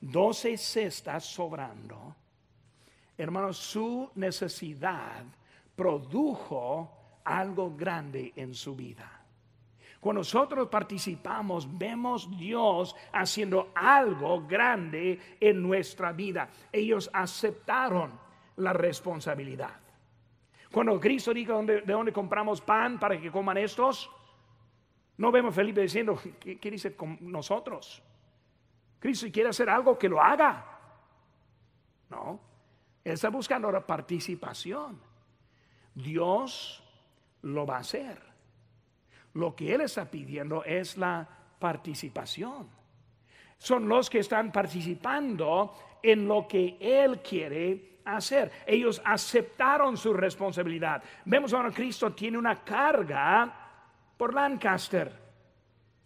[0.00, 2.14] 12 cestas sobrando.
[3.16, 5.24] Hermanos, su necesidad
[5.74, 9.17] produjo algo grande en su vida.
[10.00, 16.48] Cuando nosotros participamos, vemos Dios haciendo algo grande en nuestra vida.
[16.70, 18.12] Ellos aceptaron
[18.56, 19.80] la responsabilidad.
[20.70, 24.10] Cuando Cristo dijo de dónde compramos pan para que coman estos,
[25.16, 28.02] no vemos a Felipe diciendo, ¿qué, qué dice con nosotros?
[29.00, 30.64] Cristo quiere hacer algo que lo haga.
[32.10, 32.40] No,
[33.02, 35.00] Él está buscando la participación.
[35.94, 36.84] Dios
[37.42, 38.27] lo va a hacer.
[39.34, 41.26] Lo que Él está pidiendo es la
[41.58, 42.68] participación.
[43.56, 48.50] Son los que están participando en lo que Él quiere hacer.
[48.66, 51.02] Ellos aceptaron su responsabilidad.
[51.24, 53.52] Vemos ahora Cristo tiene una carga
[54.16, 55.27] por Lancaster.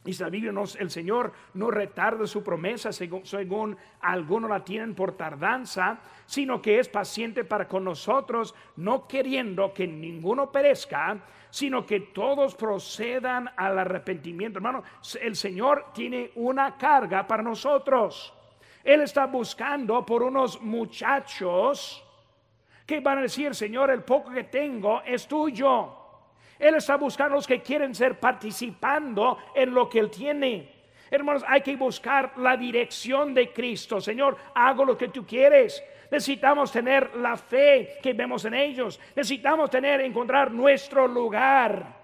[0.05, 5.17] Y la Biblia, el Señor no retarda su promesa según, según, algunos la tienen por
[5.17, 12.01] tardanza, sino que es paciente para con nosotros, no queriendo que ninguno perezca, sino que
[12.01, 14.59] todos procedan al arrepentimiento.
[14.59, 14.83] Hermano,
[15.21, 18.35] el Señor tiene una carga para nosotros.
[18.83, 22.03] Él está buscando por unos muchachos
[22.85, 26.02] que van a decir, Señor, el poco que tengo es tuyo.
[26.63, 30.71] Él está buscando a los que quieren ser participando en lo que Él tiene.
[31.11, 34.01] Hermanos, hay que buscar la dirección de Cristo.
[34.01, 35.83] Señor, hago lo que tú quieres.
[36.09, 39.01] Necesitamos tener la fe que vemos en ellos.
[39.17, 41.97] Necesitamos tener, encontrar nuestro lugar.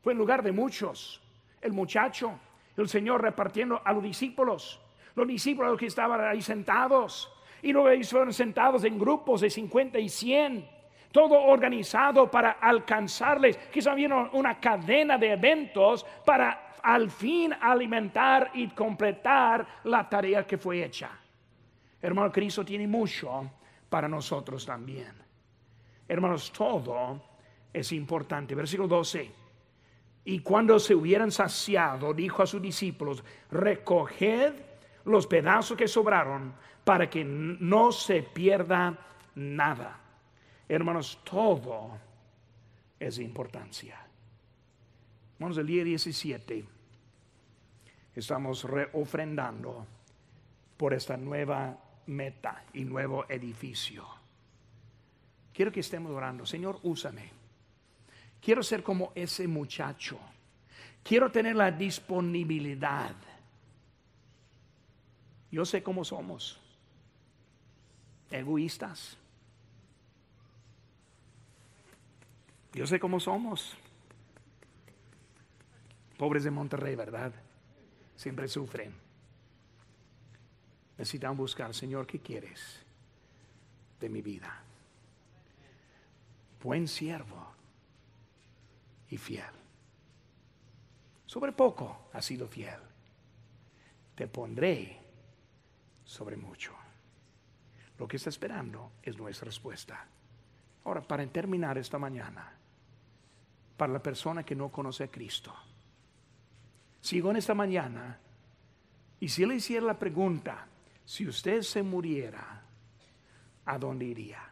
[0.00, 1.20] Fue el lugar de muchos.
[1.60, 2.38] El muchacho,
[2.76, 4.80] el Señor repartiendo a los discípulos.
[5.16, 7.32] Los discípulos que estaban ahí sentados.
[7.62, 10.77] Y luego ellos fueron sentados en grupos de 50 y 100
[11.10, 13.56] todo organizado para alcanzarles.
[13.72, 20.58] Quizá vieron una cadena de eventos para al fin alimentar y completar la tarea que
[20.58, 21.10] fue hecha.
[22.00, 23.50] Hermano, Cristo tiene mucho
[23.88, 25.12] para nosotros también.
[26.06, 27.20] Hermanos, todo
[27.72, 28.54] es importante.
[28.54, 29.30] Versículo 12.
[30.24, 34.52] Y cuando se hubieran saciado, dijo a sus discípulos, recoged
[35.04, 36.54] los pedazos que sobraron
[36.84, 38.96] para que no se pierda
[39.34, 39.98] nada.
[40.68, 41.98] Hermanos, todo
[43.00, 43.98] es de importancia.
[45.38, 46.64] Vamos el día 17.
[48.14, 49.86] Estamos reofrendando
[50.76, 54.06] por esta nueva meta y nuevo edificio.
[55.54, 56.44] Quiero que estemos orando.
[56.44, 57.30] Señor, úsame.
[58.40, 60.18] Quiero ser como ese muchacho.
[61.02, 63.14] Quiero tener la disponibilidad.
[65.50, 66.60] Yo sé cómo somos.
[68.30, 69.16] Egoístas.
[72.72, 73.76] Yo sé cómo somos.
[76.16, 77.32] Pobres de Monterrey, ¿verdad?
[78.16, 78.94] Siempre sufren.
[80.98, 82.84] Necesitan buscar, Señor, ¿qué quieres
[84.00, 84.62] de mi vida?
[86.62, 87.52] Buen siervo
[89.08, 89.44] y fiel.
[91.24, 92.80] Sobre poco has sido fiel.
[94.16, 94.98] Te pondré
[96.04, 96.74] sobre mucho.
[97.98, 100.04] Lo que está esperando es nuestra respuesta.
[100.84, 102.57] Ahora, para terminar esta mañana,
[103.78, 105.54] para la persona que no conoce a Cristo,
[107.00, 108.20] sigo en esta mañana
[109.20, 110.66] y si le hiciera la pregunta,
[111.04, 112.62] si usted se muriera,
[113.64, 114.42] ¿a dónde iría?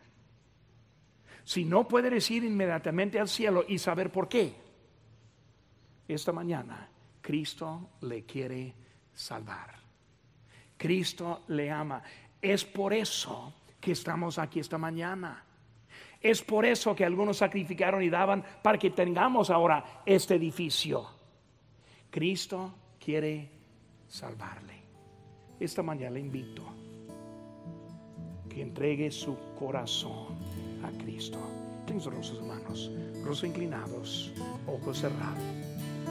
[1.45, 4.57] Si no puede decir inmediatamente al cielo y saber por qué,
[6.09, 6.89] esta mañana
[7.20, 8.74] Cristo le quiere
[9.12, 9.74] salvar.
[10.77, 12.03] Cristo le ama.
[12.41, 15.46] Es por eso que estamos aquí esta mañana.
[16.27, 21.07] Es por eso que algunos sacrificaron y daban para que tengamos ahora este edificio.
[22.11, 23.49] Cristo quiere
[24.09, 24.74] salvarle.
[25.61, 26.64] Esta mañana le invito
[28.49, 30.35] que entregue su corazón
[30.83, 31.39] a Cristo.
[31.87, 34.33] Tengo sus manos, rostros inclinados,
[34.66, 35.39] ojos cerrados.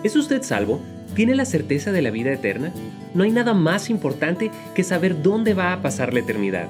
[0.01, 0.79] ¿Es usted salvo?
[1.13, 2.73] ¿Tiene la certeza de la vida eterna?
[3.13, 6.69] No hay nada más importante que saber dónde va a pasar la eternidad.